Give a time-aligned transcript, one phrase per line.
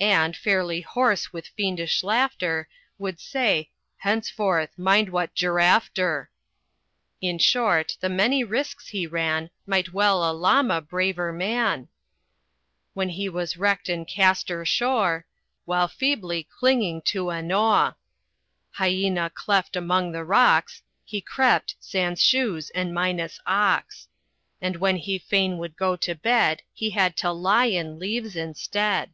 [0.00, 6.30] And, fairly horse with fiendish laughter, Would say, "Henceforth, mind what giraffe ter!"
[7.20, 11.88] In short, the many risks he ran Might well a llama braver man;
[12.96, 15.26] Then he was wrecked and castor shore
[15.66, 17.94] While feebly clinging to anoa;
[18.70, 24.08] Hyena cleft among the rocks He crept, sans shoes and minus ox.
[24.62, 29.10] And when he fain would go to bed, He had to lion leaves instead.